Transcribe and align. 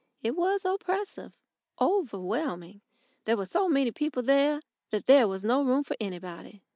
It 0.23 0.35
was 0.35 0.65
oppressive, 0.65 1.37
overwhelming. 1.79 2.81
There 3.25 3.37
were 3.37 3.45
so 3.45 3.69
many 3.69 3.91
people 3.91 4.23
there 4.23 4.61
that 4.89 5.05
there 5.05 5.27
was 5.27 5.43
no 5.43 5.61
room 5.63 5.83
for 5.83 5.95
anybody. 5.99 6.63